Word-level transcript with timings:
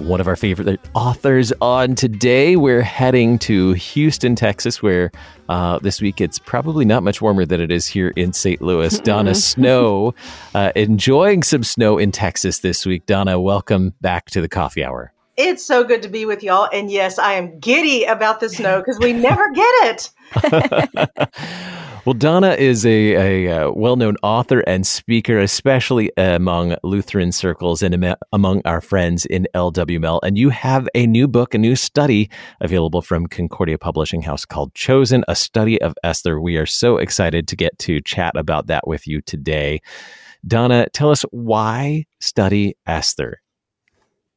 One 0.00 0.20
of 0.20 0.26
our 0.26 0.36
favorite 0.36 0.80
authors 0.94 1.52
on 1.60 1.94
today. 1.94 2.56
We're 2.56 2.80
heading 2.80 3.38
to 3.40 3.74
Houston, 3.74 4.34
Texas, 4.34 4.82
where 4.82 5.12
uh, 5.48 5.78
this 5.80 6.00
week 6.00 6.20
it's 6.20 6.38
probably 6.38 6.84
not 6.84 7.02
much 7.02 7.20
warmer 7.20 7.44
than 7.44 7.60
it 7.60 7.70
is 7.70 7.86
here 7.86 8.12
in 8.16 8.32
St. 8.32 8.62
Louis. 8.62 8.98
Donna 9.04 9.34
Snow, 9.34 10.14
uh, 10.54 10.72
enjoying 10.74 11.42
some 11.42 11.62
snow 11.62 11.98
in 11.98 12.12
Texas 12.12 12.60
this 12.60 12.86
week. 12.86 13.04
Donna, 13.06 13.38
welcome 13.38 13.92
back 14.00 14.30
to 14.30 14.40
the 14.40 14.48
Coffee 14.48 14.82
Hour. 14.82 15.12
It's 15.36 15.64
so 15.64 15.84
good 15.84 16.02
to 16.02 16.08
be 16.08 16.24
with 16.24 16.42
y'all. 16.42 16.68
And 16.72 16.90
yes, 16.90 17.18
I 17.18 17.34
am 17.34 17.58
giddy 17.58 18.04
about 18.04 18.40
the 18.40 18.48
snow 18.48 18.78
because 18.78 18.98
we 18.98 19.12
never 19.12 19.50
get 19.52 20.10
it. 20.34 21.70
well, 22.04 22.14
Donna 22.14 22.52
is 22.52 22.86
a, 22.86 23.46
a, 23.46 23.48
uh, 23.48 23.72
well 23.72 23.96
known 23.96 24.16
author 24.22 24.60
and 24.60 24.86
speaker, 24.86 25.38
especially 25.38 26.10
among 26.16 26.76
Lutheran 26.82 27.32
circles 27.32 27.82
and 27.82 28.04
am- 28.04 28.16
among 28.32 28.62
our 28.64 28.80
friends 28.80 29.26
in 29.26 29.46
LWML. 29.54 30.20
And 30.22 30.38
you 30.38 30.48
have 30.50 30.88
a 30.94 31.06
new 31.06 31.28
book, 31.28 31.54
a 31.54 31.58
new 31.58 31.76
study 31.76 32.30
available 32.60 33.02
from 33.02 33.26
Concordia 33.26 33.76
Publishing 33.76 34.22
House 34.22 34.44
called 34.44 34.74
Chosen, 34.74 35.24
a 35.28 35.36
study 35.36 35.80
of 35.82 35.94
Esther. 36.02 36.40
We 36.40 36.56
are 36.56 36.66
so 36.66 36.96
excited 36.96 37.46
to 37.48 37.56
get 37.56 37.78
to 37.80 38.00
chat 38.00 38.36
about 38.36 38.66
that 38.68 38.86
with 38.86 39.06
you 39.06 39.20
today. 39.20 39.80
Donna, 40.46 40.88
tell 40.92 41.10
us 41.10 41.22
why 41.30 42.06
study 42.18 42.76
Esther? 42.86 43.42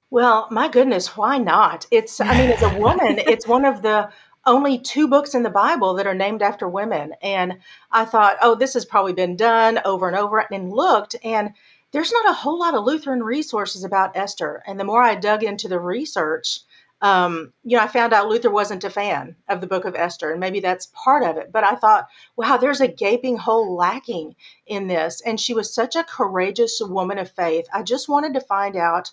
Well, 0.09 0.47
my 0.52 0.67
goodness, 0.67 1.17
why 1.17 1.38
not? 1.38 1.88
It's, 1.89 2.22
I 2.22 2.38
mean, 2.38 2.52
as 2.52 2.61
a 2.61 2.78
woman, 2.78 3.19
it's 3.19 3.47
one 3.47 3.66
of 3.66 3.81
the 3.81 4.09
only 4.45 4.77
two 4.80 5.08
books 5.08 5.36
in 5.36 5.44
the 5.44 5.49
Bible 5.49 5.94
that 5.95 6.08
are 6.08 6.13
named 6.13 6.41
after 6.41 6.67
women. 6.67 7.13
And 7.22 7.59
I 7.91 8.05
thought, 8.05 8.38
oh, 8.41 8.55
this 8.55 8.73
has 8.73 8.85
probably 8.85 9.13
been 9.13 9.35
done 9.35 9.80
over 9.85 10.08
and 10.08 10.17
over 10.17 10.39
and 10.39 10.72
looked. 10.72 11.16
And 11.23 11.53
there's 11.91 12.11
not 12.11 12.30
a 12.30 12.33
whole 12.33 12.59
lot 12.59 12.73
of 12.73 12.83
Lutheran 12.83 13.23
resources 13.23 13.83
about 13.83 14.17
Esther. 14.17 14.63
And 14.67 14.80
the 14.80 14.83
more 14.83 15.02
I 15.02 15.16
dug 15.16 15.44
into 15.44 15.67
the 15.67 15.80
research, 15.80 16.59
um, 17.02 17.52
you 17.63 17.77
know, 17.77 17.83
I 17.83 17.88
found 17.88 18.13
out 18.13 18.30
Luther 18.30 18.50
wasn't 18.50 18.85
a 18.85 18.89
fan 18.89 19.35
of 19.50 19.59
the 19.61 19.67
book 19.67 19.83
of 19.83 19.94
Esther, 19.95 20.31
and 20.31 20.39
maybe 20.39 20.61
that's 20.61 20.91
part 20.94 21.23
of 21.23 21.35
it. 21.38 21.52
But 21.52 21.66
I 21.66 21.75
thought, 21.75 22.07
wow, 22.38 22.55
there's 22.57 22.80
a 22.80 22.88
gaping 22.88 23.38
hole 23.38 23.75
lacking 23.75 24.35
in 24.66 24.88
this. 24.88 25.22
And 25.25 25.39
she 25.39 25.53
was 25.53 25.73
such 25.73 25.95
a 25.97 26.05
courageous 26.05 26.80
woman 26.81 27.19
of 27.19 27.30
faith. 27.31 27.66
I 27.73 27.83
just 27.83 28.07
wanted 28.07 28.33
to 28.35 28.41
find 28.41 28.78
out 28.78 29.11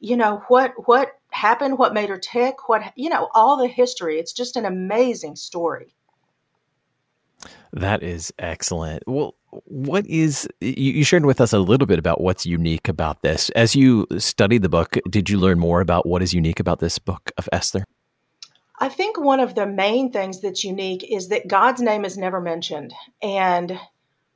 you 0.00 0.16
know 0.16 0.42
what 0.48 0.88
what 0.88 1.19
happened 1.32 1.78
what 1.78 1.94
made 1.94 2.08
her 2.08 2.18
tick 2.18 2.68
what 2.68 2.92
you 2.96 3.08
know 3.08 3.28
all 3.34 3.56
the 3.56 3.68
history. 3.68 4.18
It's 4.18 4.32
just 4.32 4.56
an 4.56 4.64
amazing 4.64 5.36
story. 5.36 5.94
That 7.72 8.02
is 8.02 8.32
excellent. 8.38 9.04
Well 9.06 9.34
what 9.64 10.06
is 10.06 10.48
you 10.60 11.02
shared 11.02 11.26
with 11.26 11.40
us 11.40 11.52
a 11.52 11.58
little 11.58 11.86
bit 11.86 11.98
about 11.98 12.20
what's 12.20 12.46
unique 12.46 12.88
about 12.88 13.22
this. 13.22 13.50
As 13.50 13.74
you 13.74 14.06
studied 14.18 14.62
the 14.62 14.68
book 14.68 14.96
did 15.08 15.30
you 15.30 15.38
learn 15.38 15.58
more 15.58 15.80
about 15.80 16.06
what 16.06 16.22
is 16.22 16.32
unique 16.32 16.60
about 16.60 16.80
this 16.80 16.98
book 16.98 17.30
of 17.38 17.48
esther? 17.52 17.84
I 18.82 18.88
think 18.88 19.20
one 19.20 19.40
of 19.40 19.54
the 19.54 19.66
main 19.66 20.10
things 20.10 20.40
that's 20.40 20.64
unique 20.64 21.04
is 21.04 21.28
that 21.28 21.48
god's 21.48 21.80
name 21.80 22.04
is 22.04 22.18
never 22.18 22.40
mentioned 22.40 22.92
and 23.22 23.78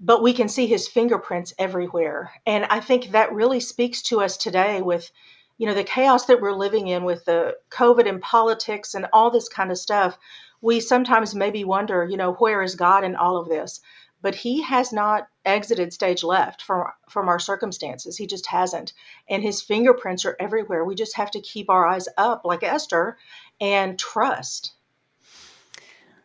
but 0.01 0.23
we 0.23 0.33
can 0.33 0.49
see 0.49 0.67
his 0.67 0.89
fingerprints 0.89 1.55
everywhere. 1.59 2.33
And 2.47 2.65
i 2.67 2.81
think 2.81 3.11
that 3.11 3.33
really 3.33 3.61
speaks 3.61 4.03
to 4.03 4.21
us 4.21 4.37
today 4.37 4.81
with 4.81 5.11
you 5.59 5.67
know 5.67 5.75
the 5.75 5.85
chaos 5.85 6.27
that 6.27 6.41
we're 6.41 6.53
living 6.53 6.89
in 6.89 7.05
with 7.05 7.25
the 7.25 7.57
covid 7.71 8.09
and 8.09 8.21
politics 8.21 8.95
and 8.95 9.07
all 9.13 9.31
this 9.31 9.49
kind 9.49 9.71
of 9.71 9.79
stuff 9.79 10.19
we 10.65 10.81
sometimes 10.81 11.35
maybe 11.35 11.63
wonder 11.63 12.07
you 12.07 12.17
know 12.17 12.33
where 12.33 12.63
is 12.63 12.75
god 12.75 13.05
in 13.05 13.15
all 13.15 13.37
of 13.37 13.49
this? 13.49 13.81
But 14.23 14.35
he 14.35 14.63
has 14.63 14.95
not 14.95 15.29
exited 15.45 15.93
stage 15.93 16.25
left 16.25 16.63
from 16.63 16.87
from 17.11 17.29
our 17.29 17.39
circumstances. 17.39 18.17
He 18.17 18.27
just 18.27 18.47
hasn't. 18.47 18.95
And 19.29 19.43
his 19.43 19.61
fingerprints 19.61 20.25
are 20.25 20.37
everywhere. 20.41 20.83
We 20.87 20.95
just 20.95 21.17
have 21.17 21.31
to 21.33 21.41
keep 21.43 21.69
our 21.69 21.87
eyes 21.87 22.09
up 22.17 22.47
like 22.47 22.63
esther 22.63 23.19
and 23.61 23.99
trust. 23.99 24.73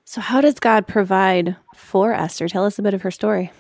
So 0.06 0.22
how 0.22 0.40
does 0.40 0.56
god 0.56 0.88
provide 0.88 1.58
for 1.76 2.14
esther? 2.14 2.48
Tell 2.48 2.66
us 2.66 2.80
a 2.80 2.82
bit 2.82 2.94
of 2.94 3.02
her 3.02 3.12
story 3.12 3.52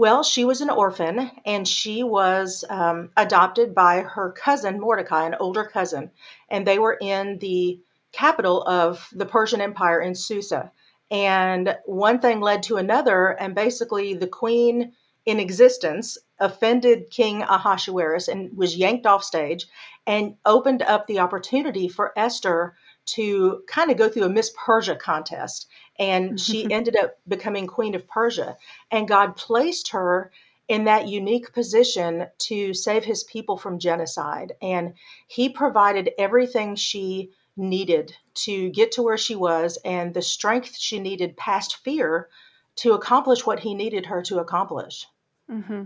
well, 0.00 0.22
she 0.22 0.46
was 0.46 0.62
an 0.62 0.70
orphan 0.70 1.30
and 1.44 1.68
she 1.68 2.02
was 2.02 2.64
um, 2.70 3.10
adopted 3.18 3.74
by 3.74 4.00
her 4.00 4.32
cousin 4.32 4.80
Mordecai, 4.80 5.26
an 5.26 5.36
older 5.38 5.62
cousin, 5.62 6.10
and 6.48 6.66
they 6.66 6.78
were 6.78 6.96
in 7.02 7.36
the 7.36 7.78
capital 8.10 8.62
of 8.62 9.06
the 9.12 9.26
Persian 9.26 9.60
Empire 9.60 10.00
in 10.00 10.14
Susa. 10.14 10.72
And 11.10 11.76
one 11.84 12.18
thing 12.18 12.40
led 12.40 12.62
to 12.62 12.78
another, 12.78 13.28
and 13.28 13.54
basically 13.54 14.14
the 14.14 14.26
queen 14.26 14.92
in 15.26 15.38
existence 15.38 16.16
offended 16.38 17.10
King 17.10 17.42
Ahasuerus 17.42 18.28
and 18.28 18.56
was 18.56 18.78
yanked 18.78 19.04
off 19.04 19.22
stage 19.22 19.66
and 20.06 20.34
opened 20.46 20.80
up 20.80 21.08
the 21.08 21.18
opportunity 21.18 21.88
for 21.88 22.14
Esther 22.16 22.74
to 23.06 23.62
kind 23.66 23.90
of 23.90 23.96
go 23.96 24.08
through 24.08 24.24
a 24.24 24.28
Miss 24.28 24.52
Persia 24.56 24.96
contest 24.96 25.66
and 25.98 26.40
she 26.40 26.70
ended 26.72 26.96
up 26.96 27.18
becoming 27.28 27.66
queen 27.66 27.94
of 27.94 28.06
Persia. 28.08 28.56
And 28.90 29.08
God 29.08 29.36
placed 29.36 29.90
her 29.90 30.30
in 30.68 30.84
that 30.84 31.08
unique 31.08 31.52
position 31.52 32.26
to 32.38 32.72
save 32.72 33.04
his 33.04 33.24
people 33.24 33.58
from 33.58 33.78
genocide. 33.78 34.52
And 34.62 34.94
he 35.26 35.48
provided 35.48 36.10
everything 36.18 36.76
she 36.76 37.30
needed 37.56 38.16
to 38.34 38.70
get 38.70 38.92
to 38.92 39.02
where 39.02 39.18
she 39.18 39.34
was 39.34 39.78
and 39.84 40.14
the 40.14 40.22
strength 40.22 40.76
she 40.78 41.00
needed 41.00 41.36
past 41.36 41.76
fear 41.78 42.28
to 42.76 42.92
accomplish 42.92 43.44
what 43.44 43.60
he 43.60 43.74
needed 43.74 44.06
her 44.06 44.22
to 44.22 44.38
accomplish. 44.38 45.06
Mm-hmm. 45.50 45.84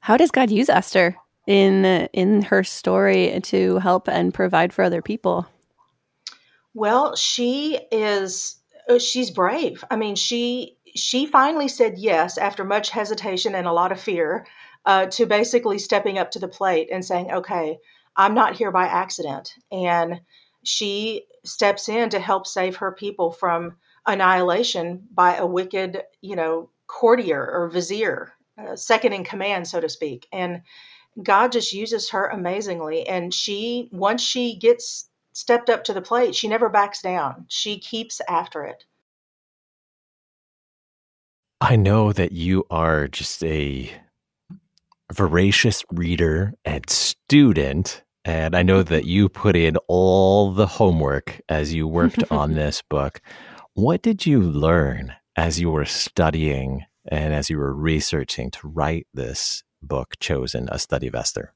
How 0.00 0.16
does 0.16 0.30
God 0.30 0.50
use 0.50 0.68
Esther 0.68 1.16
in 1.46 1.84
in 2.12 2.42
her 2.42 2.64
story 2.64 3.40
to 3.44 3.78
help 3.78 4.08
and 4.08 4.34
provide 4.34 4.72
for 4.72 4.82
other 4.82 5.00
people? 5.02 5.46
Well, 6.74 7.14
she 7.16 7.78
is 7.90 8.56
uh, 8.88 8.98
she's 8.98 9.30
brave. 9.30 9.82
I 9.90 9.96
mean, 9.96 10.16
she 10.16 10.76
she 10.94 11.26
finally 11.26 11.68
said 11.68 11.98
yes 11.98 12.36
after 12.36 12.64
much 12.64 12.90
hesitation 12.90 13.54
and 13.54 13.66
a 13.66 13.72
lot 13.72 13.92
of 13.92 14.00
fear 14.00 14.46
uh, 14.84 15.06
to 15.06 15.24
basically 15.26 15.78
stepping 15.78 16.18
up 16.18 16.30
to 16.32 16.38
the 16.38 16.48
plate 16.48 16.88
and 16.92 17.04
saying, 17.04 17.30
"Okay, 17.32 17.78
I'm 18.16 18.34
not 18.34 18.56
here 18.56 18.70
by 18.70 18.86
accident." 18.86 19.54
And 19.72 20.20
she 20.64 21.26
steps 21.44 21.88
in 21.88 22.10
to 22.10 22.18
help 22.18 22.46
save 22.46 22.76
her 22.76 22.92
people 22.92 23.30
from 23.32 23.76
annihilation 24.06 25.06
by 25.12 25.36
a 25.36 25.46
wicked, 25.46 26.02
you 26.20 26.36
know, 26.36 26.70
courtier 26.88 27.50
or 27.52 27.68
vizier, 27.70 28.34
uh, 28.58 28.76
second 28.76 29.12
in 29.12 29.24
command, 29.24 29.66
so 29.68 29.80
to 29.80 29.88
speak. 29.88 30.26
And 30.32 30.62
God 31.22 31.52
just 31.52 31.72
uses 31.72 32.10
her 32.10 32.26
amazingly. 32.28 33.06
And 33.08 33.32
she, 33.34 33.88
once 33.92 34.22
she 34.22 34.56
gets 34.56 35.08
stepped 35.34 35.68
up 35.68 35.84
to 35.84 35.92
the 35.92 36.00
plate. 36.00 36.34
She 36.34 36.48
never 36.48 36.70
backs 36.70 37.02
down. 37.02 37.44
She 37.48 37.78
keeps 37.78 38.22
after 38.26 38.64
it. 38.64 38.84
I 41.60 41.76
know 41.76 42.12
that 42.12 42.32
you 42.32 42.64
are 42.70 43.08
just 43.08 43.44
a 43.44 43.90
voracious 45.12 45.84
reader 45.92 46.54
and 46.64 46.88
student. 46.88 48.02
And 48.24 48.56
I 48.56 48.62
know 48.62 48.82
that 48.82 49.04
you 49.04 49.28
put 49.28 49.54
in 49.54 49.76
all 49.88 50.52
the 50.52 50.66
homework 50.66 51.40
as 51.48 51.74
you 51.74 51.86
worked 51.86 52.24
on 52.30 52.52
this 52.54 52.82
book. 52.82 53.20
What 53.74 54.02
did 54.02 54.24
you 54.24 54.40
learn 54.40 55.14
as 55.36 55.60
you 55.60 55.70
were 55.70 55.84
studying 55.84 56.84
and 57.10 57.34
as 57.34 57.50
you 57.50 57.58
were 57.58 57.74
researching 57.74 58.50
to 58.52 58.68
write 58.68 59.06
this 59.12 59.62
book, 59.82 60.14
Chosen, 60.20 60.68
A 60.70 60.78
Study 60.78 61.08
of 61.08 61.14
Esther? 61.14 61.52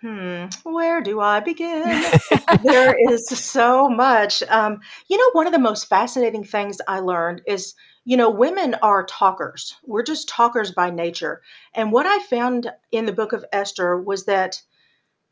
Hmm, 0.00 0.46
where 0.62 1.02
do 1.02 1.20
I 1.20 1.40
begin? 1.40 2.02
there 2.64 2.96
is 3.10 3.26
so 3.28 3.88
much. 3.88 4.42
Um, 4.44 4.80
you 5.08 5.18
know, 5.18 5.30
one 5.32 5.46
of 5.46 5.52
the 5.52 5.58
most 5.58 5.88
fascinating 5.88 6.44
things 6.44 6.80
I 6.88 7.00
learned 7.00 7.42
is, 7.46 7.74
you 8.04 8.16
know, 8.16 8.30
women 8.30 8.76
are 8.82 9.04
talkers. 9.04 9.76
We're 9.84 10.02
just 10.02 10.28
talkers 10.28 10.72
by 10.72 10.90
nature. 10.90 11.42
And 11.74 11.92
what 11.92 12.06
I 12.06 12.18
found 12.18 12.70
in 12.90 13.04
the 13.04 13.12
book 13.12 13.34
of 13.34 13.44
Esther 13.52 14.00
was 14.00 14.24
that 14.24 14.62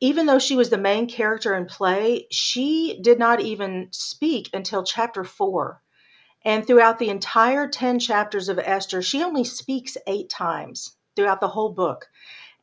even 0.00 0.26
though 0.26 0.38
she 0.38 0.55
was 0.55 0.69
the 0.69 0.79
main 0.79 1.09
character 1.09 1.55
in 1.55 1.64
play, 1.64 2.26
she 2.31 3.00
did 3.03 3.19
not 3.19 3.41
even 3.41 3.88
speak 3.91 4.50
until 4.53 4.85
chapter 4.85 5.25
four. 5.25 5.82
And 6.44 6.67
throughout 6.67 6.99
the 6.99 7.09
entire 7.09 7.69
10 7.69 7.99
chapters 7.99 8.49
of 8.49 8.59
Esther, 8.59 9.03
she 9.03 9.23
only 9.23 9.44
speaks 9.44 9.97
eight 10.06 10.29
times 10.29 10.97
throughout 11.17 11.41
the 11.41 11.49
whole 11.49 11.71
book. 11.71 12.09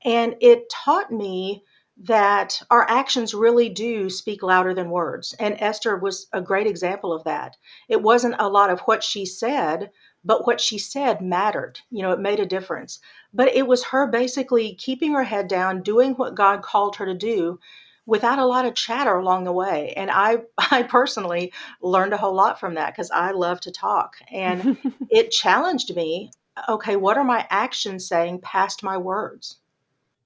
And 0.03 0.35
it 0.39 0.69
taught 0.69 1.11
me 1.11 1.63
that 1.97 2.61
our 2.69 2.87
actions 2.89 3.33
really 3.33 3.69
do 3.69 4.09
speak 4.09 4.43
louder 4.43 4.73
than 4.73 4.89
words. 4.89 5.33
And 5.39 5.55
Esther 5.59 5.95
was 5.97 6.27
a 6.33 6.41
great 6.41 6.67
example 6.67 7.13
of 7.13 7.23
that. 7.23 7.55
It 7.87 8.01
wasn't 8.01 8.35
a 8.37 8.49
lot 8.49 8.69
of 8.69 8.81
what 8.81 9.03
she 9.03 9.25
said, 9.25 9.91
but 10.23 10.45
what 10.45 10.59
she 10.59 10.77
said 10.77 11.21
mattered. 11.21 11.79
You 11.89 12.01
know, 12.01 12.11
it 12.11 12.19
made 12.19 12.39
a 12.39 12.45
difference. 12.45 12.99
But 13.33 13.55
it 13.55 13.67
was 13.67 13.85
her 13.85 14.07
basically 14.07 14.75
keeping 14.75 15.13
her 15.13 15.23
head 15.23 15.47
down, 15.47 15.83
doing 15.83 16.13
what 16.13 16.35
God 16.35 16.61
called 16.61 16.97
her 16.97 17.05
to 17.05 17.13
do 17.13 17.59
without 18.05 18.39
a 18.39 18.45
lot 18.45 18.65
of 18.65 18.75
chatter 18.75 19.15
along 19.15 19.45
the 19.45 19.53
way. 19.53 19.93
And 19.95 20.11
I 20.11 20.39
I 20.57 20.83
personally 20.83 21.53
learned 21.81 22.13
a 22.13 22.17
whole 22.17 22.35
lot 22.35 22.59
from 22.59 22.75
that 22.75 22.93
because 22.93 23.11
I 23.11 23.31
love 23.31 23.61
to 23.61 23.71
talk. 23.71 24.17
And 24.31 24.77
it 25.09 25.31
challenged 25.31 25.95
me, 25.95 26.31
okay, 26.67 26.97
what 26.97 27.17
are 27.17 27.23
my 27.23 27.47
actions 27.49 28.07
saying 28.07 28.41
past 28.41 28.83
my 28.83 28.97
words? 28.97 29.59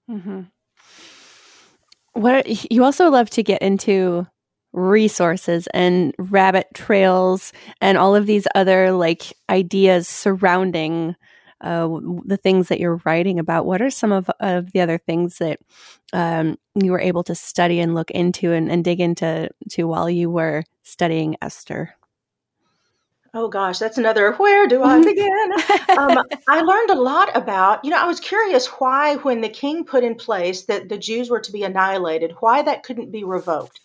Mm-hmm. 0.09 0.41
What 2.13 2.71
you 2.71 2.83
also 2.83 3.09
love 3.09 3.29
to 3.31 3.43
get 3.43 3.61
into 3.61 4.27
resources 4.71 5.67
and 5.73 6.13
rabbit 6.19 6.67
trails 6.73 7.51
and 7.81 7.97
all 7.97 8.15
of 8.15 8.25
these 8.25 8.47
other 8.55 8.91
like 8.91 9.33
ideas 9.49 10.07
surrounding 10.07 11.15
uh, 11.61 11.87
the 12.25 12.37
things 12.37 12.69
that 12.69 12.79
you're 12.79 13.01
writing 13.03 13.39
about. 13.39 13.65
What 13.65 13.81
are 13.81 13.89
some 13.89 14.11
of, 14.11 14.29
of 14.39 14.71
the 14.71 14.79
other 14.79 14.97
things 14.97 15.39
that 15.39 15.59
um, 16.13 16.57
you 16.75 16.91
were 16.91 17.01
able 17.01 17.23
to 17.23 17.35
study 17.35 17.79
and 17.79 17.93
look 17.95 18.11
into 18.11 18.53
and, 18.53 18.71
and 18.71 18.83
dig 18.83 19.01
into 19.01 19.49
to 19.71 19.83
while 19.83 20.09
you 20.09 20.29
were 20.29 20.63
studying 20.83 21.35
Esther? 21.41 21.95
Oh 23.33 23.47
gosh, 23.47 23.77
that's 23.77 23.97
another. 23.97 24.33
Where 24.33 24.67
do 24.67 24.83
I 24.83 25.03
begin? 25.03 25.51
um, 25.97 26.23
I 26.47 26.61
learned 26.61 26.89
a 26.89 27.01
lot 27.01 27.35
about, 27.35 27.85
you 27.85 27.91
know, 27.91 28.01
I 28.01 28.07
was 28.07 28.19
curious 28.19 28.67
why, 28.67 29.15
when 29.17 29.41
the 29.41 29.49
king 29.49 29.85
put 29.85 30.03
in 30.03 30.15
place 30.15 30.63
that 30.63 30.89
the 30.89 30.97
Jews 30.97 31.29
were 31.29 31.39
to 31.41 31.51
be 31.51 31.63
annihilated, 31.63 32.35
why 32.39 32.61
that 32.63 32.83
couldn't 32.83 33.11
be 33.11 33.23
revoked. 33.23 33.79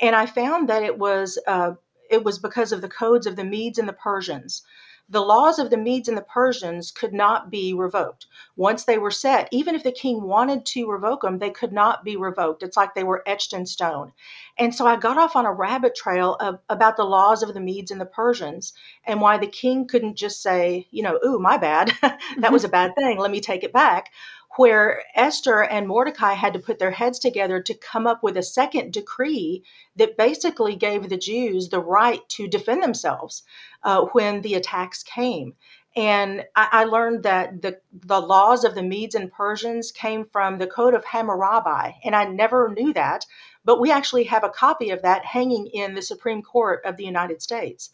And 0.00 0.16
I 0.16 0.26
found 0.26 0.68
that 0.68 0.82
it 0.82 0.98
was 0.98 1.38
uh, 1.46 1.72
it 2.10 2.24
was 2.24 2.38
because 2.38 2.72
of 2.72 2.80
the 2.80 2.88
codes 2.88 3.26
of 3.26 3.36
the 3.36 3.44
Medes 3.44 3.78
and 3.78 3.88
the 3.88 3.92
Persians 3.92 4.62
the 5.10 5.20
laws 5.22 5.58
of 5.58 5.70
the 5.70 5.76
Medes 5.76 6.08
and 6.08 6.18
the 6.18 6.22
Persians 6.22 6.90
could 6.90 7.14
not 7.14 7.50
be 7.50 7.72
revoked. 7.72 8.26
Once 8.56 8.84
they 8.84 8.98
were 8.98 9.10
set, 9.10 9.48
even 9.50 9.74
if 9.74 9.82
the 9.82 9.92
king 9.92 10.22
wanted 10.22 10.66
to 10.66 10.90
revoke 10.90 11.22
them, 11.22 11.38
they 11.38 11.50
could 11.50 11.72
not 11.72 12.04
be 12.04 12.16
revoked. 12.16 12.62
It's 12.62 12.76
like 12.76 12.94
they 12.94 13.04
were 13.04 13.22
etched 13.26 13.54
in 13.54 13.64
stone. 13.64 14.12
And 14.58 14.74
so 14.74 14.86
I 14.86 14.96
got 14.96 15.16
off 15.16 15.36
on 15.36 15.46
a 15.46 15.52
rabbit 15.52 15.94
trail 15.94 16.34
of, 16.40 16.58
about 16.68 16.96
the 16.96 17.04
laws 17.04 17.42
of 17.42 17.54
the 17.54 17.60
Medes 17.60 17.90
and 17.90 18.00
the 18.00 18.06
Persians 18.06 18.74
and 19.06 19.20
why 19.20 19.38
the 19.38 19.46
king 19.46 19.86
couldn't 19.86 20.16
just 20.16 20.42
say, 20.42 20.86
you 20.90 21.02
know, 21.02 21.18
ooh, 21.24 21.38
my 21.38 21.56
bad. 21.56 21.92
that 22.38 22.52
was 22.52 22.64
a 22.64 22.66
mm-hmm. 22.66 22.72
bad 22.72 22.94
thing. 22.96 23.18
Let 23.18 23.30
me 23.30 23.40
take 23.40 23.64
it 23.64 23.72
back 23.72 24.10
where 24.56 25.02
Esther 25.14 25.62
and 25.62 25.86
Mordecai 25.86 26.32
had 26.32 26.52
to 26.54 26.58
put 26.58 26.78
their 26.78 26.90
heads 26.90 27.18
together 27.18 27.60
to 27.62 27.74
come 27.74 28.06
up 28.06 28.22
with 28.22 28.36
a 28.36 28.42
second 28.42 28.92
decree 28.92 29.62
that 29.96 30.16
basically 30.16 30.74
gave 30.74 31.08
the 31.08 31.16
Jews 31.16 31.68
the 31.68 31.80
right 31.80 32.26
to 32.30 32.48
defend 32.48 32.82
themselves 32.82 33.42
uh, 33.82 34.06
when 34.12 34.40
the 34.40 34.54
attacks 34.54 35.02
came. 35.02 35.54
And 35.96 36.44
I, 36.54 36.68
I, 36.72 36.84
learned 36.84 37.24
that 37.24 37.62
the, 37.62 37.80
the 37.92 38.20
laws 38.20 38.64
of 38.64 38.74
the 38.74 38.82
Medes 38.82 39.14
and 39.14 39.32
Persians 39.32 39.90
came 39.90 40.26
from 40.26 40.58
the 40.58 40.66
Code 40.66 40.94
of 40.94 41.04
Hammurabi. 41.04 41.96
And 42.04 42.14
I 42.14 42.24
never 42.24 42.68
knew 42.68 42.92
that, 42.92 43.26
but 43.64 43.80
we 43.80 43.90
actually 43.90 44.24
have 44.24 44.44
a 44.44 44.50
copy 44.50 44.90
of 44.90 45.02
that 45.02 45.24
hanging 45.24 45.66
in 45.66 45.94
the 45.94 46.02
Supreme 46.02 46.42
Court 46.42 46.82
of 46.84 46.96
the 46.96 47.04
United 47.04 47.42
States. 47.42 47.90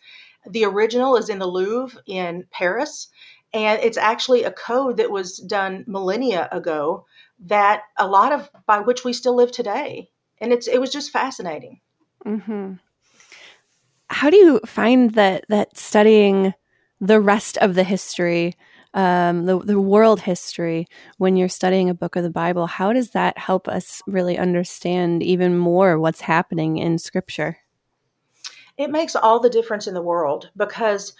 The 0.47 0.67
original 0.67 1.17
is 1.17 1.31
in 1.31 1.39
the 1.39 1.47
Louvre 1.47 2.03
in 2.07 2.47
Paris 2.50 3.09
and 3.55 3.81
it's 3.83 3.97
actually 3.97 4.43
a 4.43 4.51
code 4.51 4.97
that 4.99 5.11
was 5.11 5.39
done 5.39 5.85
millennia 5.87 6.49
ago 6.51 7.06
that 7.47 7.83
a 7.97 8.06
lot 8.06 8.33
of 8.33 8.51
by 8.67 8.81
which 8.81 9.05
we 9.05 9.12
still 9.12 9.37
live 9.37 9.53
today. 9.53 10.11
And 10.39 10.53
it's 10.53 10.67
it 10.67 10.81
was 10.81 10.91
just 10.91 11.11
fascinating. 11.11 11.81
Mm-hmm. 12.27 12.75
how 14.09 14.31
do 14.31 14.37
you 14.37 14.59
find 14.65 15.11
that 15.11 15.45
that 15.51 15.77
studying 15.77 16.55
the 17.01 17.21
rest 17.21 17.59
of 17.59 17.75
the 17.75 17.85
history 17.85 18.55
um, 18.95 19.45
the, 19.45 19.59
the 19.59 19.81
world 19.81 20.21
history 20.21 20.87
when 21.19 21.37
you're 21.37 21.49
studying 21.49 21.91
a 21.91 21.95
book 21.95 22.17
of 22.17 22.23
the 22.23 22.31
bible? 22.31 22.67
How 22.67 22.93
does 22.93 23.11
that 23.11 23.37
help 23.37 23.69
us 23.69 24.00
really 24.07 24.39
understand 24.39 25.23
even 25.23 25.59
more 25.59 25.99
what's 25.99 26.23
happening 26.23 26.79
in 26.79 26.99
scripture? 26.99 27.59
It 28.79 28.91
makes 28.91 29.15
all 29.15 29.41
the 29.41 29.50
difference 29.50 29.87
in 29.87 29.95
the 29.95 30.03
world 30.03 30.50
because 30.57 31.12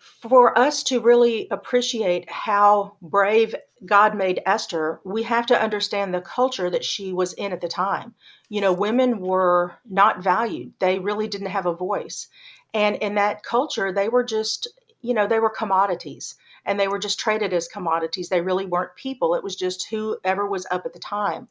for 0.00 0.58
us 0.58 0.82
to 0.84 0.98
really 0.98 1.46
appreciate 1.50 2.30
how 2.30 2.96
brave 3.02 3.54
God 3.84 4.14
made 4.14 4.40
Esther, 4.46 4.98
we 5.04 5.22
have 5.24 5.44
to 5.46 5.62
understand 5.62 6.14
the 6.14 6.22
culture 6.22 6.70
that 6.70 6.84
she 6.86 7.12
was 7.12 7.34
in 7.34 7.52
at 7.52 7.60
the 7.60 7.68
time. 7.68 8.14
You 8.48 8.62
know, 8.62 8.72
women 8.72 9.20
were 9.20 9.74
not 9.84 10.22
valued, 10.22 10.72
they 10.78 10.98
really 10.98 11.28
didn't 11.28 11.48
have 11.48 11.66
a 11.66 11.74
voice. 11.74 12.28
And 12.72 12.96
in 12.96 13.16
that 13.16 13.42
culture, 13.42 13.92
they 13.92 14.08
were 14.08 14.24
just, 14.24 14.68
you 15.02 15.12
know, 15.12 15.26
they 15.26 15.38
were 15.38 15.50
commodities 15.50 16.34
and 16.64 16.80
they 16.80 16.88
were 16.88 16.98
just 16.98 17.18
traded 17.18 17.52
as 17.52 17.68
commodities. 17.68 18.30
They 18.30 18.40
really 18.40 18.64
weren't 18.64 18.96
people, 18.96 19.34
it 19.34 19.44
was 19.44 19.54
just 19.54 19.90
whoever 19.90 20.46
was 20.46 20.66
up 20.70 20.86
at 20.86 20.94
the 20.94 20.98
time. 20.98 21.46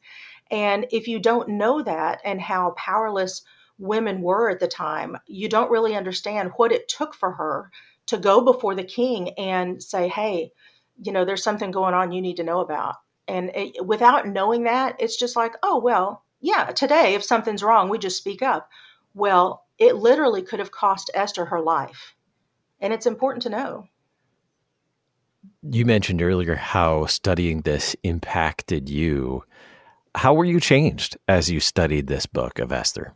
And 0.50 0.86
if 0.90 1.06
you 1.06 1.20
don't 1.20 1.50
know 1.50 1.82
that 1.82 2.20
and 2.24 2.40
how 2.40 2.74
powerless 2.76 3.42
women 3.78 4.22
were 4.22 4.50
at 4.50 4.58
the 4.58 4.66
time, 4.66 5.16
you 5.26 5.48
don't 5.48 5.70
really 5.70 5.94
understand 5.94 6.50
what 6.56 6.72
it 6.72 6.88
took 6.88 7.14
for 7.14 7.30
her 7.30 7.70
to 8.06 8.18
go 8.18 8.40
before 8.40 8.74
the 8.74 8.84
king 8.84 9.30
and 9.38 9.82
say, 9.82 10.08
hey, 10.08 10.52
you 11.02 11.12
know, 11.12 11.24
there's 11.24 11.42
something 11.42 11.70
going 11.70 11.94
on 11.94 12.12
you 12.12 12.20
need 12.20 12.36
to 12.36 12.44
know 12.44 12.60
about. 12.60 12.96
And 13.28 13.50
it, 13.54 13.86
without 13.86 14.26
knowing 14.26 14.64
that, 14.64 14.96
it's 14.98 15.16
just 15.16 15.36
like, 15.36 15.54
oh, 15.62 15.78
well, 15.78 16.24
yeah, 16.40 16.66
today, 16.66 17.14
if 17.14 17.22
something's 17.22 17.62
wrong, 17.62 17.88
we 17.88 17.98
just 17.98 18.16
speak 18.16 18.42
up. 18.42 18.68
Well, 19.14 19.64
it 19.78 19.96
literally 19.96 20.42
could 20.42 20.58
have 20.58 20.72
cost 20.72 21.10
Esther 21.14 21.44
her 21.44 21.60
life. 21.60 22.14
And 22.80 22.92
it's 22.92 23.06
important 23.06 23.42
to 23.44 23.50
know. 23.50 23.86
You 25.62 25.84
mentioned 25.84 26.22
earlier 26.22 26.54
how 26.54 27.06
studying 27.06 27.62
this 27.62 27.94
impacted 28.02 28.88
you. 28.88 29.44
How 30.14 30.34
were 30.34 30.44
you 30.44 30.58
changed 30.58 31.16
as 31.28 31.50
you 31.50 31.60
studied 31.60 32.06
this 32.06 32.26
book 32.26 32.58
of 32.58 32.72
Esther? 32.72 33.14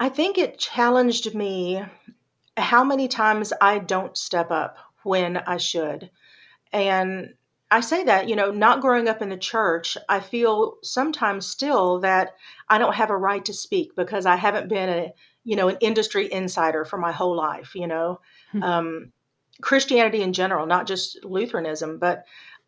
I 0.00 0.08
think 0.08 0.38
it 0.38 0.58
challenged 0.58 1.34
me 1.34 1.84
how 2.58 2.84
many 2.84 3.08
times 3.08 3.52
I 3.60 3.78
don't 3.78 4.16
step 4.16 4.50
up 4.50 4.78
when 5.02 5.36
I 5.36 5.56
should. 5.56 6.10
And 6.72 7.34
I 7.70 7.80
say 7.80 8.04
that, 8.04 8.28
you 8.28 8.36
know, 8.36 8.50
not 8.50 8.80
growing 8.80 9.08
up 9.08 9.20
in 9.20 9.28
the 9.28 9.36
church, 9.36 9.96
I 10.08 10.20
feel 10.20 10.76
sometimes 10.82 11.46
still 11.46 12.00
that 12.00 12.34
I 12.68 12.78
don't 12.78 12.94
have 12.94 13.10
a 13.10 13.16
right 13.16 13.44
to 13.44 13.52
speak 13.52 13.94
because 13.94 14.24
I 14.26 14.36
haven't 14.36 14.68
been 14.68 14.88
a, 14.88 15.12
you 15.44 15.56
know, 15.56 15.68
an 15.68 15.76
industry 15.80 16.32
insider 16.32 16.84
for 16.84 16.98
my 16.98 17.12
whole 17.12 17.36
life, 17.36 17.74
you 17.74 17.86
know. 17.86 18.20
Hmm. 18.52 18.62
Um, 18.62 19.12
Christianity 19.60 20.22
in 20.22 20.32
general, 20.32 20.66
not 20.66 20.86
just 20.86 21.24
Lutheranism, 21.24 21.98
but 21.98 22.24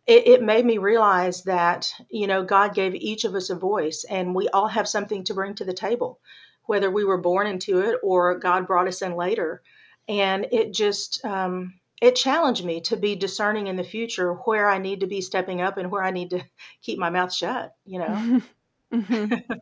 it, 0.07 0.27
it 0.27 0.43
made 0.43 0.67
me 0.67 0.79
realize 0.79 1.45
that, 1.45 1.91
you 2.11 2.27
know, 2.27 2.43
God 2.43 2.75
gave 2.75 2.95
each 2.95 3.25
of 3.25 3.35
us 3.35 3.49
a 3.49 3.55
voice 3.55 4.05
and 4.11 4.35
we 4.35 4.49
all 4.49 4.69
have 4.69 4.89
something 4.89 5.25
to 5.25 5.35
bring 5.35 5.55
to 5.55 5.65
the 5.65 5.73
table, 5.73 6.19
whether 6.65 6.91
we 6.91 7.05
were 7.05 7.19
born 7.19 7.47
into 7.47 7.79
it 7.81 7.97
or 8.03 8.39
God 8.39 8.67
brought 8.67 8.89
us 8.89 9.03
in 9.03 9.15
later 9.15 9.63
and 10.11 10.49
it 10.51 10.75
just 10.75 11.25
um, 11.25 11.75
it 12.03 12.17
challenged 12.17 12.65
me 12.65 12.81
to 12.83 12.97
be 12.97 13.15
discerning 13.15 13.69
in 13.69 13.77
the 13.77 13.85
future 13.85 14.33
where 14.33 14.69
I 14.69 14.79
need 14.79 15.01
to 15.01 15.07
be 15.07 15.21
stepping 15.21 15.63
up 15.63 15.79
and 15.79 15.91
where 15.91 16.03
I 16.03 16.11
need 16.11 16.31
to 16.31 16.43
keep 16.83 16.99
my 16.99 17.09
mouth 17.09 17.33
shut. 17.33 17.75
You 17.87 18.01
know. 18.01 18.43
mm-hmm. 18.93 19.53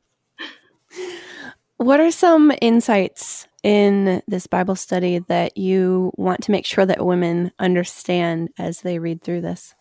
what 1.77 2.01
are 2.01 2.11
some 2.11 2.51
insights 2.63 3.47
in 3.63 4.23
this 4.27 4.47
Bible 4.47 4.75
study 4.75 5.19
that 5.29 5.59
you 5.59 6.13
want 6.17 6.43
to 6.45 6.51
make 6.51 6.65
sure 6.65 6.87
that 6.87 7.05
women 7.05 7.53
understand 7.59 8.49
as 8.59 8.81
they 8.81 8.99
read 8.99 9.23
through 9.23 9.43
this? 9.43 9.75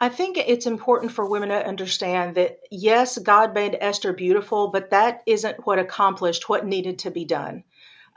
I 0.00 0.08
think 0.08 0.38
it's 0.38 0.66
important 0.66 1.10
for 1.10 1.28
women 1.28 1.48
to 1.48 1.66
understand 1.66 2.36
that 2.36 2.58
yes, 2.70 3.18
God 3.18 3.52
made 3.52 3.76
Esther 3.80 4.12
beautiful, 4.12 4.68
but 4.68 4.90
that 4.90 5.22
isn't 5.26 5.66
what 5.66 5.80
accomplished 5.80 6.48
what 6.48 6.66
needed 6.66 7.00
to 7.00 7.10
be 7.10 7.24
done 7.24 7.64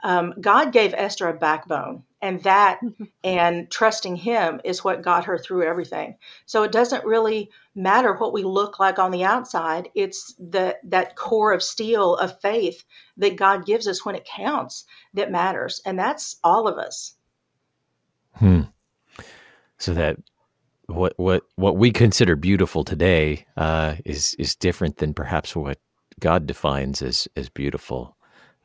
um, 0.02 0.34
God 0.40 0.72
gave 0.72 0.94
Esther 0.94 1.28
a 1.28 1.34
backbone, 1.34 2.02
and 2.20 2.42
that 2.42 2.80
and 3.24 3.70
trusting 3.70 4.16
Him 4.16 4.60
is 4.64 4.84
what 4.84 5.02
got 5.02 5.24
her 5.24 5.38
through 5.38 5.64
everything. 5.64 6.16
So 6.46 6.62
it 6.62 6.72
doesn't 6.72 7.04
really 7.04 7.50
matter 7.74 8.14
what 8.14 8.32
we 8.32 8.42
look 8.42 8.78
like 8.78 8.98
on 8.98 9.10
the 9.10 9.24
outside. 9.24 9.88
It's 9.94 10.34
the 10.38 10.76
that 10.84 11.16
core 11.16 11.52
of 11.52 11.62
steel 11.62 12.16
of 12.16 12.40
faith 12.40 12.84
that 13.16 13.36
God 13.36 13.64
gives 13.64 13.86
us 13.86 14.04
when 14.04 14.14
it 14.14 14.24
counts 14.24 14.84
that 15.14 15.30
matters, 15.30 15.80
and 15.84 15.98
that's 15.98 16.36
all 16.42 16.66
of 16.66 16.78
us. 16.78 17.14
Hmm. 18.34 18.62
So 19.78 19.94
that 19.94 20.16
what 20.86 21.14
what 21.16 21.44
what 21.56 21.76
we 21.76 21.92
consider 21.92 22.36
beautiful 22.36 22.84
today 22.84 23.46
uh, 23.56 23.96
is 24.04 24.34
is 24.38 24.56
different 24.56 24.98
than 24.98 25.14
perhaps 25.14 25.54
what 25.54 25.78
God 26.20 26.46
defines 26.46 27.02
as 27.02 27.28
as 27.36 27.48
beautiful 27.48 28.16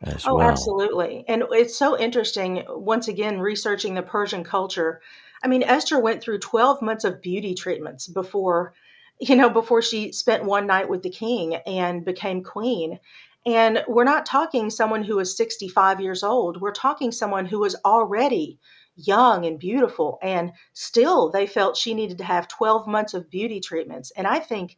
as 0.02 0.26
oh, 0.28 0.36
well. 0.36 0.50
absolutely. 0.50 1.26
And 1.28 1.44
it's 1.52 1.76
so 1.76 1.98
interesting, 1.98 2.64
once 2.68 3.08
again, 3.08 3.40
researching 3.40 3.94
the 3.94 4.04
Persian 4.04 4.44
culture. 4.44 5.02
I 5.44 5.48
mean, 5.48 5.64
Esther 5.64 6.00
went 6.00 6.22
through 6.22 6.40
12 6.40 6.82
months 6.82 7.04
of 7.04 7.22
beauty 7.22 7.54
treatments 7.54 8.08
before 8.08 8.74
you 9.20 9.36
know, 9.36 9.50
before 9.50 9.82
she 9.82 10.12
spent 10.12 10.46
one 10.46 10.68
night 10.68 10.90
with 10.90 11.04
the 11.04 11.10
king 11.10 11.56
and 11.66 12.06
became 12.06 12.44
queen. 12.44 13.00
And 13.46 13.84
we're 13.88 14.04
not 14.04 14.26
talking 14.26 14.70
someone 14.70 15.04
who 15.04 15.20
is 15.20 15.38
65 15.38 16.02
years 16.02 16.22
old. 16.22 16.62
We're 16.62 16.72
talking 16.72 17.12
someone 17.12 17.46
who 17.46 17.60
was 17.60 17.76
already 17.86 18.60
young 18.96 19.46
and 19.46 19.58
beautiful. 19.58 20.20
And 20.22 20.52
still, 20.74 21.30
they 21.30 21.48
felt 21.48 21.78
she 21.78 21.94
needed 21.94 22.18
to 22.20 22.24
have 22.26 22.48
12 22.48 22.88
months 22.88 23.14
of 23.14 23.30
beauty 23.30 23.60
treatments. 23.60 24.12
And 24.16 24.28
I 24.28 24.40
think. 24.40 24.78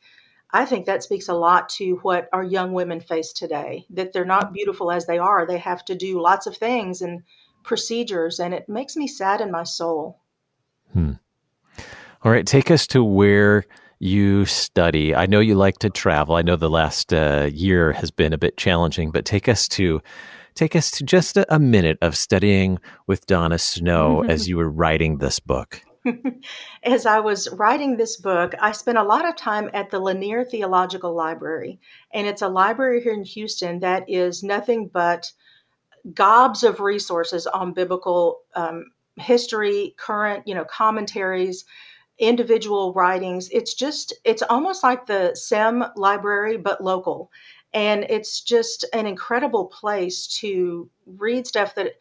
I 0.52 0.66
think 0.66 0.86
that 0.86 1.04
speaks 1.04 1.28
a 1.28 1.34
lot 1.34 1.70
to 1.70 1.96
what 2.02 2.28
our 2.34 2.44
young 2.44 2.74
women 2.74 3.02
face 3.02 3.34
today 3.34 3.86
that 3.92 4.14
they're 4.14 4.26
not 4.26 4.54
beautiful 4.54 4.92
as 4.92 5.06
they 5.06 5.20
are. 5.20 5.46
They 5.46 5.60
have 5.60 5.86
to 5.86 5.96
do 5.96 6.22
lots 6.22 6.48
of 6.48 6.58
things 6.58 7.02
and 7.02 7.22
procedures, 7.64 8.40
and 8.40 8.54
it 8.54 8.68
makes 8.68 8.96
me 8.96 9.08
sad 9.08 9.42
in 9.42 9.52
my 9.52 9.64
soul. 9.64 10.20
Hmm. 10.94 11.14
All 12.24 12.32
right, 12.32 12.46
take 12.46 12.72
us 12.72 12.88
to 12.88 13.04
where 13.04 13.66
you 14.00 14.46
study. 14.46 15.14
I 15.14 15.26
know 15.26 15.40
you 15.40 15.56
like 15.56 15.80
to 15.80 15.90
travel. 15.90 16.36
I 16.36 16.42
know 16.42 16.56
the 16.56 16.70
last 16.70 17.14
uh, 17.14 17.50
year 17.52 17.92
has 17.94 18.12
been 18.12 18.34
a 18.34 18.38
bit 18.38 18.58
challenging, 18.58 19.12
but 19.12 19.26
take 19.26 19.48
us 19.48 19.68
to 19.70 20.02
take 20.56 20.76
us 20.76 20.90
to 20.92 21.04
just 21.04 21.38
a, 21.38 21.54
a 21.54 21.60
minute 21.60 21.98
of 22.02 22.18
studying 22.18 22.80
with 23.08 23.26
Donna 23.28 23.60
Snow 23.60 24.24
as 24.24 24.50
you 24.50 24.58
were 24.58 24.70
writing 24.70 25.18
this 25.18 25.40
book. 25.40 25.82
as 26.84 27.06
I 27.06 27.20
was 27.20 27.50
writing 27.54 27.98
this 27.98 28.18
book, 28.18 28.54
I 28.60 28.72
spent 28.72 28.98
a 28.98 29.04
lot 29.04 29.28
of 29.28 29.36
time 29.36 29.70
at 29.74 29.90
the 29.90 30.00
Lanier 30.00 30.44
Theological 30.44 31.14
Library, 31.14 31.80
and 32.14 32.28
it's 32.28 32.42
a 32.42 32.48
library 32.48 33.02
here 33.02 33.14
in 33.14 33.24
Houston 33.24 33.80
that 33.80 34.10
is 34.10 34.44
nothing 34.44 34.88
but 34.88 35.32
gobs 36.14 36.64
of 36.64 36.80
resources 36.80 37.48
on 37.48 37.74
biblical 37.74 38.40
um, 38.56 38.86
history, 39.18 39.96
current, 39.98 40.48
you 40.48 40.56
know, 40.56 40.66
commentaries, 40.66 41.66
individual 42.20 42.94
writings. 42.94 43.50
It's 43.52 43.74
just, 43.74 44.14
it's 44.24 44.42
almost 44.44 44.84
like 44.84 45.06
the 45.06 45.36
SEM 45.36 45.86
library, 45.96 46.58
but 46.58 46.84
local. 46.84 47.32
And 47.74 48.06
it's 48.10 48.42
just 48.42 48.86
an 48.94 49.06
incredible 49.06 49.66
place 49.66 50.28
to 50.40 50.90
read 51.06 51.46
stuff 51.48 51.76
that, 51.76 51.94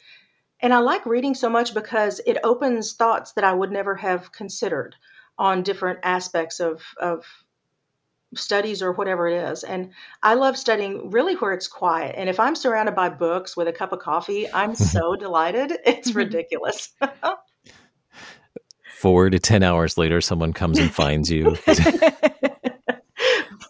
and 0.61 0.75
I 0.75 0.79
like 0.79 1.07
reading 1.07 1.35
so 1.35 1.49
much 1.49 1.75
because 1.75 2.21
it 2.27 2.39
opens 2.43 2.95
thoughts 2.95 3.33
that 3.33 3.45
I 3.45 3.53
would 3.53 3.71
never 3.71 3.95
have 3.97 4.33
considered 4.33 4.97
on 5.39 5.63
different 5.63 6.01
aspects 6.03 6.59
of, 6.59 6.83
of 7.01 7.25
studies 8.35 8.83
or 8.83 8.93
whatever 8.93 9.29
it 9.29 9.51
is. 9.51 9.63
And 9.65 9.93
I 10.23 10.35
love 10.35 10.57
studying 10.57 11.11
really 11.11 11.35
where 11.35 11.53
it's 11.53 11.69
quiet. 11.69 12.15
And 12.19 12.29
if 12.29 12.41
I'm 12.41 12.55
surrounded 12.55 12.95
by 12.95 13.09
books 13.09 13.57
with 13.57 13.69
a 13.69 13.73
cup 13.73 13.93
of 13.93 14.01
coffee, 14.01 14.51
I'm 14.53 14.75
so 14.77 15.17
delighted. 15.17 15.73
It's 15.87 16.11
mm-hmm. 16.11 16.19
ridiculous. 16.19 16.91
Four 18.97 19.31
to 19.31 19.39
10 19.39 19.63
hours 19.63 19.97
later, 19.97 20.21
someone 20.21 20.53
comes 20.53 20.79
and 20.79 20.93
finds 20.93 21.31
you. 21.31 21.57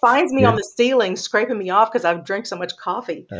finds 0.00 0.32
me 0.32 0.42
yeah. 0.42 0.50
on 0.50 0.56
the 0.56 0.64
ceiling, 0.64 1.16
scraping 1.16 1.58
me 1.58 1.70
off 1.70 1.92
because 1.92 2.04
I've 2.04 2.24
drank 2.24 2.46
so 2.46 2.56
much 2.56 2.76
coffee. 2.76 3.26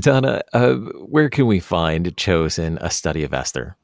Donna, 0.00 0.42
uh, 0.52 0.74
where 0.74 1.28
can 1.28 1.46
we 1.46 1.60
find 1.60 2.16
Chosen, 2.16 2.78
a 2.80 2.90
study 2.90 3.24
of 3.24 3.34
Esther? 3.34 3.76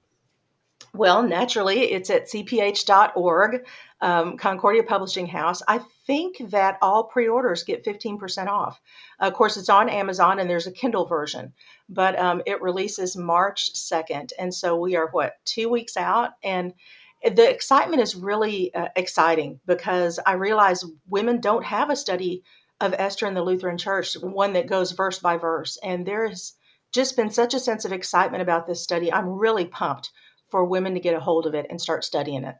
Well, 0.92 1.22
naturally, 1.22 1.92
it's 1.92 2.10
at 2.10 2.26
cph.org, 2.26 3.64
um, 4.00 4.36
Concordia 4.36 4.82
Publishing 4.82 5.26
House. 5.26 5.62
I 5.68 5.80
think 6.06 6.38
that 6.50 6.78
all 6.82 7.04
pre 7.04 7.28
orders 7.28 7.62
get 7.62 7.84
15% 7.84 8.48
off. 8.48 8.80
Of 9.20 9.34
course, 9.34 9.56
it's 9.56 9.68
on 9.68 9.88
Amazon 9.88 10.40
and 10.40 10.50
there's 10.50 10.66
a 10.66 10.72
Kindle 10.72 11.06
version, 11.06 11.52
but 11.88 12.18
um, 12.18 12.42
it 12.44 12.60
releases 12.60 13.16
March 13.16 13.72
2nd. 13.74 14.32
And 14.38 14.52
so 14.52 14.76
we 14.76 14.96
are, 14.96 15.08
what, 15.12 15.34
two 15.44 15.68
weeks 15.68 15.96
out? 15.96 16.30
And 16.42 16.74
the 17.22 17.50
excitement 17.50 18.02
is 18.02 18.14
really 18.14 18.74
uh, 18.74 18.88
exciting 18.96 19.60
because 19.66 20.18
I 20.24 20.32
realize 20.34 20.84
women 21.08 21.40
don't 21.40 21.64
have 21.64 21.90
a 21.90 21.96
study 21.96 22.42
of 22.80 22.94
Esther 22.94 23.26
in 23.26 23.34
the 23.34 23.42
Lutheran 23.42 23.76
Church, 23.76 24.14
one 24.14 24.54
that 24.54 24.66
goes 24.66 24.92
verse 24.92 25.18
by 25.18 25.36
verse. 25.36 25.78
And 25.82 26.06
there 26.06 26.28
has 26.28 26.54
just 26.92 27.16
been 27.16 27.30
such 27.30 27.54
a 27.54 27.60
sense 27.60 27.84
of 27.84 27.92
excitement 27.92 28.42
about 28.42 28.66
this 28.66 28.82
study. 28.82 29.12
I'm 29.12 29.28
really 29.28 29.66
pumped 29.66 30.10
for 30.50 30.64
women 30.64 30.94
to 30.94 31.00
get 31.00 31.14
a 31.14 31.20
hold 31.20 31.46
of 31.46 31.54
it 31.54 31.66
and 31.70 31.80
start 31.80 32.04
studying 32.04 32.44
it. 32.44 32.56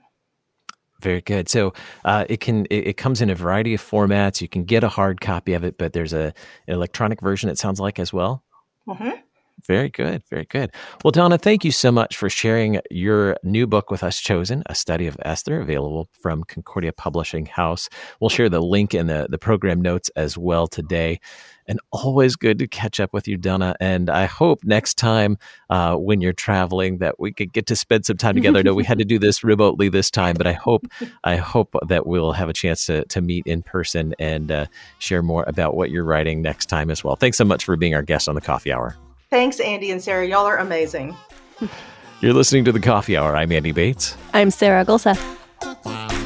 Very 1.01 1.23
good. 1.23 1.49
So 1.49 1.73
uh, 2.05 2.27
it 2.29 2.41
can 2.41 2.67
it, 2.67 2.89
it, 2.89 2.97
comes 2.99 3.23
in 3.23 3.31
a 3.31 3.35
variety 3.35 3.73
of 3.73 3.81
formats. 3.81 4.43
You 4.43 4.49
can 4.49 4.65
get 4.65 4.85
a 4.85 4.89
hard 4.89 5.21
copy 5.21 5.55
of 5.55 5.65
it, 5.65 5.79
but 5.79 5.95
there's 5.95 6.13
a 6.13 6.35
an 6.67 6.75
electronic 6.75 7.23
version. 7.23 7.49
It 7.49 7.59
sounds 7.59 7.81
like 7.81 7.99
as 7.99 8.13
well. 8.13 8.45
Mm-hmm. 8.87 9.21
Very 9.67 9.89
good. 9.89 10.23
Very 10.29 10.45
good. 10.45 10.71
Well, 11.05 11.11
Donna, 11.11 11.39
thank 11.39 11.65
you 11.65 11.73
so 11.73 11.91
much 11.93 12.17
for 12.17 12.29
sharing 12.29 12.81
your 12.91 13.37
new 13.43 13.67
book 13.67 13.91
with 13.91 14.03
us, 14.03 14.21
Chosen, 14.21 14.63
a 14.67 14.75
study 14.75 15.07
of 15.07 15.17
Esther, 15.23 15.61
available 15.61 16.09
from 16.21 16.45
Concordia 16.45 16.93
Publishing 16.93 17.47
House. 17.47 17.89
We'll 18.21 18.31
share 18.31 18.49
the 18.49 18.63
link 18.63 18.95
in 18.95 19.07
the, 19.07 19.27
the 19.31 19.39
program 19.39 19.81
notes 19.81 20.11
as 20.17 20.37
well 20.39 20.67
today. 20.67 21.21
And 21.67 21.79
always 21.93 22.35
good 22.35 22.59
to 22.59 22.67
catch 22.67 22.99
up 22.99 23.13
with 23.13 23.29
you, 23.29 23.37
Donna. 23.37 23.77
And 23.79 24.11
I 24.11 24.27
hope 24.27 24.65
next 24.65 24.95
time 24.95 25.39
uh, 25.69 25.95
when 25.95 26.21
you're 26.21 26.33
traveling 26.33 26.99
that 26.99 27.21
we 27.21 27.33
could 27.33 27.53
get 27.53 27.67
to 27.67 27.77
spend 27.77 28.07
some 28.07 28.17
time 28.17 28.35
together. 28.35 28.59
I 28.59 28.63
know 28.63 28.75
we 28.75 28.83
had 28.83 28.99
to 28.99 29.05
do 29.05 29.21
this 29.21 29.45
remotely 29.45 29.89
this 29.89 30.11
time, 30.11 30.35
but 30.37 30.49
I 30.49 30.53
hope 30.53 30.87
I 31.23 31.37
hope 31.37 31.77
that 31.87 32.07
we'll 32.07 32.33
have 32.33 32.49
a 32.49 32.53
chance 32.53 32.87
to, 32.87 33.05
to 33.05 33.21
meet 33.21 33.47
in 33.47 33.63
person 33.63 34.15
and 34.19 34.51
uh, 34.51 34.67
share 34.99 35.23
more 35.23 35.45
about 35.47 35.77
what 35.77 35.91
you're 35.91 36.03
writing 36.03 36.43
next 36.43 36.67
time 36.67 36.91
as 36.91 37.05
well. 37.05 37.15
Thanks 37.15 37.39
so 37.39 37.45
much 37.45 37.65
for 37.65 37.77
being 37.77 37.95
our 37.95 38.03
guest 38.03 38.29
on 38.29 38.35
the 38.35 38.41
Coffee 38.41 38.73
Hour. 38.73 38.97
Thanks, 39.31 39.61
Andy 39.61 39.93
and 39.93 40.03
Sarah. 40.03 40.27
Y'all 40.27 40.45
are 40.45 40.59
amazing. 40.59 41.17
You're 42.21 42.35
listening 42.35 42.65
to 42.65 42.73
The 42.73 42.81
Coffee 42.81 43.17
Hour. 43.17 43.37
I'm 43.37 43.53
Andy 43.53 43.71
Bates. 43.71 44.17
I'm 44.35 44.51
Sarah 44.51 44.85
Gulseth. 44.85 46.20